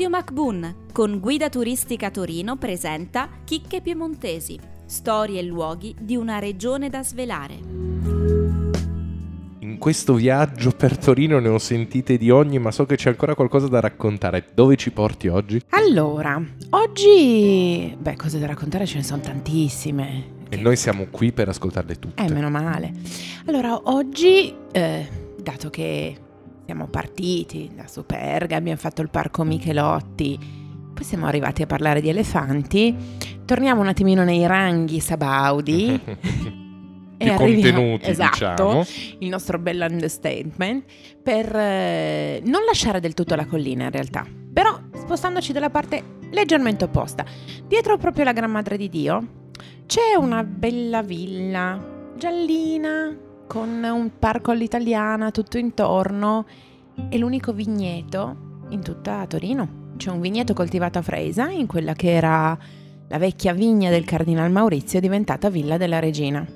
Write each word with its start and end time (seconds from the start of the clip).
Radio 0.00 0.16
MacBoon 0.16 0.74
con 0.94 1.20
Guida 1.20 1.50
Turistica 1.50 2.10
Torino 2.10 2.56
presenta 2.56 3.28
Chicche 3.44 3.82
Piemontesi, 3.82 4.58
storie 4.86 5.40
e 5.40 5.42
luoghi 5.42 5.94
di 6.00 6.16
una 6.16 6.38
regione 6.38 6.88
da 6.88 7.04
svelare. 7.04 7.58
In 9.58 9.76
questo 9.78 10.14
viaggio 10.14 10.70
per 10.70 10.96
Torino 10.96 11.38
ne 11.38 11.48
ho 11.48 11.58
sentite 11.58 12.16
di 12.16 12.30
ogni, 12.30 12.58
ma 12.58 12.70
so 12.70 12.86
che 12.86 12.96
c'è 12.96 13.10
ancora 13.10 13.34
qualcosa 13.34 13.68
da 13.68 13.80
raccontare. 13.80 14.46
Dove 14.54 14.76
ci 14.76 14.90
porti 14.90 15.28
oggi? 15.28 15.60
Allora, 15.68 16.42
oggi... 16.70 17.94
Beh, 18.00 18.16
cose 18.16 18.38
da 18.38 18.46
raccontare 18.46 18.86
ce 18.86 18.96
ne 18.96 19.02
sono 19.02 19.20
tantissime. 19.20 20.38
E 20.48 20.56
noi 20.56 20.76
siamo 20.76 21.08
qui 21.10 21.30
per 21.30 21.50
ascoltarle 21.50 21.98
tutte. 21.98 22.24
Eh, 22.24 22.32
meno 22.32 22.48
male. 22.48 22.90
Allora, 23.44 23.78
oggi, 23.84 24.50
eh, 24.72 25.06
dato 25.42 25.68
che 25.68 26.28
siamo 26.70 26.86
partiti 26.86 27.68
da 27.74 27.88
Superga, 27.88 28.54
abbiamo 28.54 28.78
fatto 28.78 29.02
il 29.02 29.10
parco 29.10 29.42
Michelotti, 29.42 30.38
poi 30.94 31.02
siamo 31.02 31.26
arrivati 31.26 31.62
a 31.62 31.66
parlare 31.66 32.00
di 32.00 32.08
elefanti, 32.08 32.94
torniamo 33.44 33.80
un 33.80 33.88
attimino 33.88 34.22
nei 34.22 34.46
ranghi 34.46 35.00
Sabaudi. 35.00 35.98
Più 37.18 37.34
contenuti, 37.34 38.06
esatto, 38.08 38.36
diciamo. 38.38 38.84
il 39.18 39.28
nostro 39.28 39.58
bel 39.58 39.84
understatement, 39.90 40.84
per 41.20 41.52
eh, 41.56 42.40
non 42.44 42.62
lasciare 42.64 43.00
del 43.00 43.14
tutto 43.14 43.34
la 43.34 43.46
collina 43.46 43.86
in 43.86 43.90
realtà, 43.90 44.24
però 44.52 44.78
spostandoci 44.94 45.52
dalla 45.52 45.70
parte 45.70 46.18
leggermente 46.30 46.84
opposta. 46.84 47.24
Dietro 47.66 47.98
proprio 47.98 48.22
la 48.22 48.32
Gran 48.32 48.52
Madre 48.52 48.76
di 48.76 48.88
Dio 48.88 49.50
c'è 49.86 50.14
una 50.16 50.44
bella 50.44 51.02
villa 51.02 52.14
giallina 52.16 53.28
con 53.50 53.82
un 53.82 54.10
parco 54.16 54.52
all'italiana 54.52 55.32
tutto 55.32 55.58
intorno 55.58 56.46
e 57.08 57.18
l'unico 57.18 57.52
vigneto 57.52 58.66
in 58.68 58.80
tutta 58.80 59.26
Torino. 59.26 59.88
C'è 59.96 60.08
un 60.08 60.20
vigneto 60.20 60.54
coltivato 60.54 61.00
a 61.00 61.02
Freisa 61.02 61.50
in 61.50 61.66
quella 61.66 61.94
che 61.94 62.12
era 62.12 62.56
la 63.08 63.18
vecchia 63.18 63.52
vigna 63.52 63.90
del 63.90 64.04
Cardinal 64.04 64.52
Maurizio 64.52 65.00
diventata 65.00 65.50
Villa 65.50 65.78
della 65.78 65.98
Regina. 65.98 66.46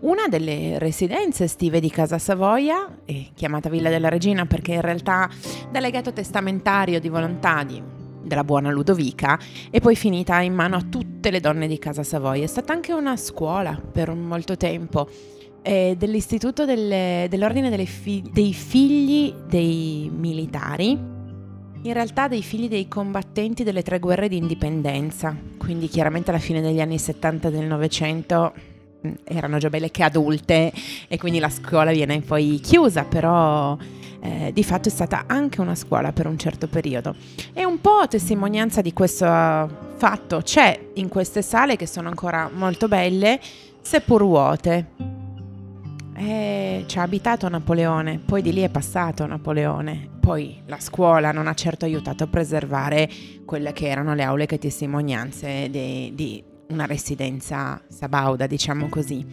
Una 0.00 0.26
delle 0.26 0.76
residenze 0.80 1.44
estive 1.44 1.78
di 1.78 1.88
Casa 1.88 2.18
Savoia, 2.18 2.98
chiamata 3.32 3.68
Villa 3.68 3.88
della 3.88 4.08
Regina 4.08 4.44
perché 4.44 4.72
in 4.72 4.80
realtà 4.80 5.30
da 5.70 5.78
legato 5.78 6.12
testamentario 6.12 6.98
di 6.98 7.08
volontà 7.08 7.62
di, 7.62 7.80
della 8.24 8.42
buona 8.42 8.72
Ludovica 8.72 9.38
è 9.70 9.78
poi 9.80 9.94
finita 9.94 10.40
in 10.40 10.54
mano 10.54 10.74
a 10.74 10.82
tutte 10.82 11.30
le 11.30 11.38
donne 11.38 11.68
di 11.68 11.78
Casa 11.78 12.02
Savoia. 12.02 12.42
È 12.42 12.48
stata 12.48 12.72
anche 12.72 12.92
una 12.92 13.16
scuola 13.16 13.80
per 13.80 14.12
molto 14.12 14.56
tempo 14.56 15.08
eh, 15.62 15.94
dell'Istituto 15.98 16.64
delle, 16.64 17.26
dell'Ordine 17.28 17.84
fi- 17.86 18.22
dei 18.32 18.52
Figli 18.52 19.32
dei 19.46 20.10
Militari, 20.14 21.18
in 21.82 21.92
realtà 21.92 22.28
dei 22.28 22.42
figli 22.42 22.68
dei 22.68 22.88
combattenti 22.88 23.64
delle 23.64 23.82
tre 23.82 23.98
guerre 23.98 24.28
di 24.28 24.36
indipendenza, 24.36 25.34
quindi 25.56 25.88
chiaramente 25.88 26.30
alla 26.30 26.38
fine 26.38 26.60
degli 26.60 26.80
anni 26.80 26.98
70 26.98 27.48
del 27.48 27.64
Novecento 27.64 28.52
mm, 29.06 29.12
erano 29.24 29.58
già 29.58 29.70
belle 29.70 29.90
che 29.90 30.02
adulte 30.02 30.72
e 31.08 31.18
quindi 31.18 31.38
la 31.38 31.48
scuola 31.48 31.90
viene 31.90 32.20
poi 32.20 32.60
chiusa, 32.62 33.04
però 33.04 33.78
eh, 34.20 34.50
di 34.52 34.62
fatto 34.62 34.88
è 34.88 34.90
stata 34.90 35.24
anche 35.26 35.62
una 35.62 35.74
scuola 35.74 36.12
per 36.12 36.26
un 36.26 36.36
certo 36.38 36.68
periodo. 36.68 37.14
E 37.54 37.64
un 37.64 37.80
po' 37.80 38.06
testimonianza 38.08 38.82
di 38.82 38.92
questo 38.92 39.24
fatto 39.24 40.40
c'è 40.42 40.88
in 40.94 41.08
queste 41.08 41.40
sale 41.40 41.76
che 41.76 41.86
sono 41.86 42.08
ancora 42.08 42.50
molto 42.52 42.88
belle, 42.88 43.40
seppur 43.80 44.22
vuote. 44.22 45.09
Eh, 46.22 46.84
ci 46.84 46.98
ha 46.98 47.02
abitato 47.02 47.48
Napoleone, 47.48 48.18
poi 48.22 48.42
di 48.42 48.52
lì 48.52 48.60
è 48.60 48.68
passato 48.68 49.24
Napoleone. 49.24 50.06
Poi 50.20 50.60
la 50.66 50.78
scuola 50.78 51.32
non 51.32 51.46
ha 51.46 51.54
certo 51.54 51.86
aiutato 51.86 52.24
a 52.24 52.26
preservare 52.26 53.08
quelle 53.46 53.72
che 53.72 53.88
erano 53.88 54.14
le 54.14 54.22
aule 54.22 54.44
che 54.44 54.58
testimonianze 54.58 55.70
di, 55.70 56.12
di 56.14 56.44
una 56.68 56.84
residenza 56.84 57.80
sabauda, 57.88 58.46
diciamo 58.46 58.90
così. 58.90 59.24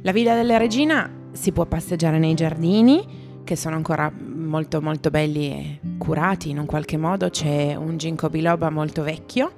La 0.00 0.12
Villa 0.12 0.34
della 0.34 0.56
Regina 0.56 1.28
si 1.32 1.52
può 1.52 1.66
passeggiare 1.66 2.18
nei 2.18 2.32
giardini, 2.32 3.42
che 3.44 3.54
sono 3.54 3.76
ancora 3.76 4.10
molto 4.10 4.80
molto 4.80 5.10
belli 5.10 5.50
e 5.50 5.80
curati 5.98 6.48
in 6.48 6.58
un 6.58 6.66
qualche 6.66 6.96
modo. 6.96 7.28
C'è 7.28 7.74
un 7.74 7.98
ginkgo 7.98 8.30
biloba 8.30 8.70
molto 8.70 9.02
vecchio 9.02 9.52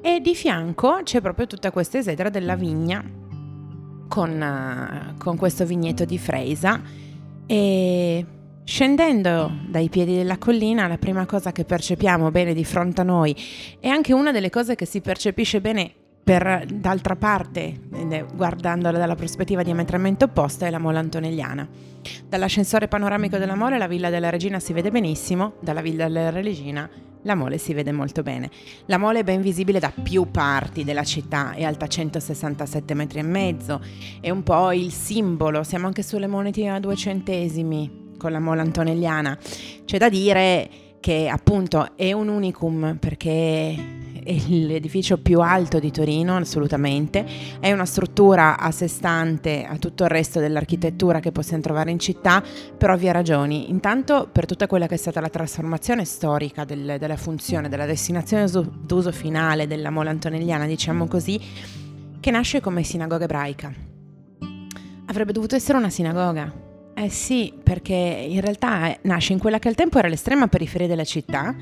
e 0.00 0.20
di 0.22 0.34
fianco 0.34 1.00
c'è 1.02 1.20
proprio 1.20 1.46
tutta 1.46 1.70
questa 1.70 1.98
esedra 1.98 2.30
della 2.30 2.56
vigna 2.56 3.04
con, 4.08 4.40
uh, 4.40 5.16
con 5.18 5.36
questo 5.36 5.64
vigneto 5.64 6.04
di 6.04 6.18
Freisa 6.18 6.80
e 7.46 8.26
Scendendo 8.68 9.58
dai 9.68 9.88
piedi 9.88 10.16
della 10.16 10.38
collina, 10.38 10.88
la 10.88 10.98
prima 10.98 11.24
cosa 11.24 11.52
che 11.52 11.64
percepiamo 11.64 12.32
bene 12.32 12.52
di 12.52 12.64
fronte 12.64 13.02
a 13.02 13.04
noi 13.04 13.32
e 13.78 13.88
anche 13.88 14.12
una 14.12 14.32
delle 14.32 14.50
cose 14.50 14.74
che 14.74 14.84
si 14.86 15.00
percepisce 15.00 15.60
bene 15.60 15.88
per 16.24 16.66
d'altra 16.66 17.14
parte, 17.14 17.78
guardandola 18.34 18.98
dalla 18.98 19.14
prospettiva 19.14 19.62
diametralmente 19.62 20.24
opposta, 20.24 20.66
è 20.66 20.70
la 20.70 20.80
Mola 20.80 20.98
Antonelliana. 20.98 21.68
Dall'ascensore 22.28 22.88
panoramico 22.88 23.38
della 23.38 23.54
Mole 23.54 23.78
la 23.78 23.86
Villa 23.86 24.10
della 24.10 24.30
Regina 24.30 24.58
si 24.58 24.72
vede 24.72 24.90
benissimo, 24.90 25.52
dalla 25.60 25.80
Villa 25.80 26.08
della 26.08 26.30
Regina 26.30 26.90
la 27.26 27.34
mole 27.34 27.58
si 27.58 27.74
vede 27.74 27.92
molto 27.92 28.22
bene. 28.22 28.48
La 28.86 28.98
mole 28.98 29.18
è 29.18 29.24
ben 29.24 29.42
visibile 29.42 29.80
da 29.80 29.92
più 30.02 30.30
parti 30.30 30.84
della 30.84 31.04
città, 31.04 31.52
è 31.52 31.64
alta 31.64 31.86
167 31.86 32.94
metri 32.94 33.18
e 33.18 33.22
mezzo, 33.22 33.80
è 34.20 34.30
un 34.30 34.42
po' 34.42 34.72
il 34.72 34.92
simbolo, 34.92 35.62
siamo 35.64 35.86
anche 35.86 36.02
sulle 36.02 36.28
monete 36.28 36.66
a 36.68 36.78
due 36.80 36.94
centesimi 36.94 38.14
con 38.16 38.30
la 38.30 38.40
mole 38.40 38.60
antonelliana. 38.60 39.36
C'è 39.84 39.98
da 39.98 40.08
dire 40.08 40.68
che 41.00 41.28
appunto 41.28 41.96
è 41.96 42.12
un 42.12 42.28
unicum 42.28 42.96
perché 42.98 43.74
l'edificio 44.48 45.18
più 45.18 45.40
alto 45.40 45.78
di 45.78 45.90
Torino, 45.90 46.36
assolutamente. 46.36 47.24
È 47.60 47.70
una 47.72 47.84
struttura 47.84 48.58
a 48.58 48.70
sé 48.70 48.88
stante 48.88 49.64
a 49.64 49.76
tutto 49.76 50.04
il 50.04 50.10
resto 50.10 50.40
dell'architettura 50.40 51.20
che 51.20 51.32
possiamo 51.32 51.62
trovare 51.62 51.90
in 51.90 51.98
città, 51.98 52.42
per 52.76 52.90
ovvie 52.90 53.12
ragioni. 53.12 53.70
Intanto 53.70 54.28
per 54.30 54.46
tutta 54.46 54.66
quella 54.66 54.86
che 54.86 54.94
è 54.94 54.98
stata 54.98 55.20
la 55.20 55.28
trasformazione 55.28 56.04
storica 56.04 56.64
del, 56.64 56.96
della 56.98 57.16
funzione, 57.16 57.68
della 57.68 57.86
destinazione 57.86 58.50
d'uso 58.84 59.12
finale 59.12 59.66
della 59.66 59.90
Mola 59.90 60.10
Antonelliana, 60.10 60.66
diciamo 60.66 61.06
così, 61.06 61.40
che 62.20 62.30
nasce 62.30 62.60
come 62.60 62.82
sinagoga 62.82 63.24
ebraica. 63.24 63.72
Avrebbe 65.06 65.32
dovuto 65.32 65.54
essere 65.54 65.78
una 65.78 65.90
sinagoga, 65.90 66.52
eh 66.94 67.08
sì, 67.10 67.52
perché 67.62 67.94
in 67.94 68.40
realtà 68.40 68.88
eh, 68.88 68.98
nasce 69.02 69.32
in 69.32 69.38
quella 69.38 69.58
che 69.58 69.68
al 69.68 69.74
tempo 69.74 69.98
era 69.98 70.08
l'estrema 70.08 70.48
periferia 70.48 70.88
della 70.88 71.04
città 71.04 71.54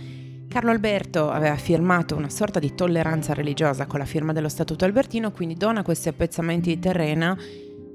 Carlo 0.54 0.70
Alberto 0.70 1.32
aveva 1.32 1.56
firmato 1.56 2.14
una 2.14 2.30
sorta 2.30 2.60
di 2.60 2.76
tolleranza 2.76 3.34
religiosa 3.34 3.86
con 3.86 3.98
la 3.98 4.04
firma 4.04 4.32
dello 4.32 4.48
Statuto 4.48 4.84
Albertino, 4.84 5.32
quindi 5.32 5.56
dona 5.56 5.82
questi 5.82 6.08
appezzamenti 6.08 6.72
di 6.72 6.78
terreno 6.78 7.36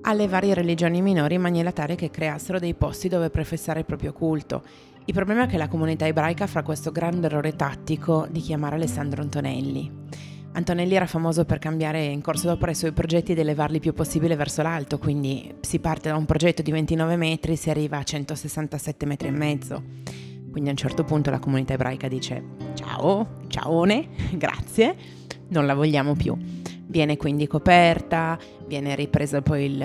alle 0.02 0.28
varie 0.28 0.54
religioni 0.54 1.02
minori 1.02 1.36
in 1.36 1.42
maniera 1.42 1.72
tale 1.72 1.96
che 1.96 2.12
creassero 2.12 2.60
dei 2.60 2.74
posti 2.74 3.08
dove 3.08 3.30
professare 3.30 3.80
il 3.80 3.86
proprio 3.86 4.12
culto. 4.12 4.62
Il 5.06 5.14
problema 5.14 5.44
è 5.44 5.48
che 5.48 5.56
la 5.56 5.70
comunità 5.70 6.06
ebraica 6.06 6.48
fa 6.48 6.62
questo 6.62 6.92
grande 6.92 7.28
errore 7.28 7.56
tattico 7.56 8.28
di 8.30 8.42
chiamare 8.42 8.76
Alessandro 8.76 9.22
Antonelli. 9.22 9.90
Antonelli 10.52 10.96
era 10.96 11.08
famoso 11.08 11.46
per 11.46 11.60
cambiare 11.60 12.04
in 12.04 12.20
corso 12.20 12.48
d'opera 12.48 12.72
i 12.72 12.76
suoi 12.76 12.92
progetti 12.92 13.32
ed 13.32 13.40
elevarli 13.40 13.76
il 13.76 13.82
più 13.82 13.94
possibile 13.94 14.36
verso 14.36 14.64
l'alto, 14.64 14.98
quindi 14.98 15.56
si 15.62 15.80
parte 15.80 16.10
da 16.10 16.18
un 16.18 16.26
progetto 16.26 16.62
di 16.62 16.72
29 16.72 17.16
metri 17.16 17.54
e 17.54 17.56
si 17.56 17.70
arriva 17.70 18.00
a 18.00 18.04
167 18.04 19.06
metri 19.06 19.30
e 19.30 19.32
mezzo. 19.32 20.28
Quindi 20.52 20.70
a 20.70 20.72
un 20.72 20.78
certo 20.78 21.04
punto 21.04 21.30
la 21.30 21.40
comunità 21.40 21.74
ebraica 21.74 22.08
dice 22.08 22.44
ciao, 22.74 23.28
ciaone, 23.48 24.08
grazie, 24.34 24.96
non 25.50 25.66
la 25.66 25.74
vogliamo 25.74 26.16
più. 26.16 26.36
Viene 26.88 27.18
quindi 27.18 27.46
coperta, 27.46 28.38
viene 28.66 28.96
ripresa 28.96 29.44
poi 29.44 29.66
il, 29.66 29.78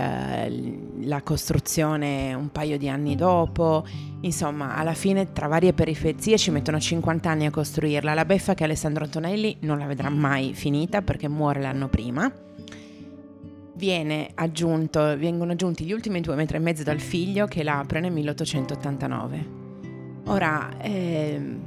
la 1.07 1.23
costruzione 1.23 2.33
un 2.33 2.51
paio 2.51 2.79
di 2.79 2.89
anni 2.89 3.15
dopo, 3.15 3.85
insomma 4.23 4.75
alla 4.75 4.95
fine 4.95 5.31
tra 5.33 5.47
varie 5.47 5.75
periferie 5.75 6.39
ci 6.39 6.51
mettono 6.51 6.81
50 6.81 7.29
anni 7.29 7.45
a 7.45 7.51
costruirla. 7.51 8.15
La 8.15 8.25
beffa 8.25 8.55
che 8.55 8.65
Alessandro 8.65 9.05
Antonelli 9.05 9.59
non 9.61 9.79
la 9.79 9.87
vedrà 9.87 10.09
mai 10.09 10.55
finita 10.55 11.03
perché 11.03 11.29
muore 11.29 11.61
l'anno 11.61 11.89
prima. 11.89 12.33
Aggiunto, 14.37 15.01
vengono 15.19 15.53
aggiunti 15.53 15.85
gli 15.85 15.93
ultimi 15.93 16.23
due 16.23 16.37
metri 16.37 16.57
e 16.57 16.61
mezzo 16.61 16.83
dal 16.85 17.01
figlio 17.01 17.45
che 17.47 17.63
la 17.63 17.81
apre 17.81 18.01
nel 18.01 18.13
1889 18.13 19.64
Ora, 20.27 20.79
eh, 20.79 21.59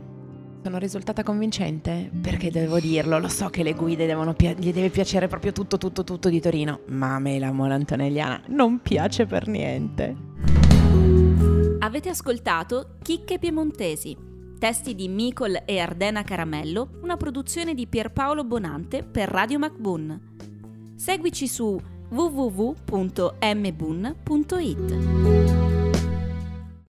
sono 0.64 0.80
risultata 0.80 1.24
convincente? 1.24 2.10
Perché 2.22 2.52
devo 2.52 2.80
dirlo, 2.80 3.20
lo 3.20 3.28
so 3.30 3.50
che 3.50 3.64
le 3.64 3.74
guide 3.74 4.06
devono 4.06 4.34
pi- 4.34 4.56
gli 4.58 4.74
deve 4.74 4.90
piacere 4.90 5.28
proprio 5.28 5.52
tutto, 5.54 5.78
tutto, 5.78 6.04
tutto 6.04 6.30
di 6.30 6.42
Torino, 6.42 6.82
ma 6.88 7.16
a 7.16 7.20
me 7.20 7.40
la 7.40 7.52
mola 7.52 7.76
antonelliana 7.76 8.42
non 8.48 8.82
piace 8.82 9.26
per 9.26 9.48
niente. 9.48 10.16
Avete 11.80 12.10
ascoltato 12.10 12.98
Chicche 13.02 13.40
Piemontesi, 13.40 14.18
testi 14.60 14.94
di 14.94 15.08
Micol 15.08 15.62
e 15.64 15.80
Ardena 15.80 16.24
Caramello, 16.24 16.98
una 17.02 17.16
produzione 17.16 17.74
di 17.74 17.88
Pierpaolo 17.88 18.44
Bonante 18.44 19.04
per 19.04 19.30
Radio 19.30 19.60
MacBoon. 19.60 20.20
Seguici 20.96 21.48
su 21.48 21.80
www.mbun.it. 22.10 22.96